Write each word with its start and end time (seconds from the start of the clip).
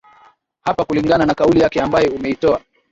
hapa 0.63 0.85
kulingana 0.85 1.25
na 1.25 1.33
kauli 1.33 1.59
yako 1.59 1.81
ambayo 1.81 2.11
umeitoa 2.11 2.61